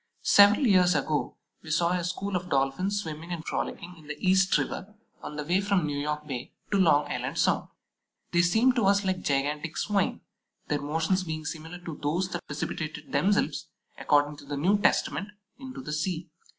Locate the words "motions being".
10.81-11.45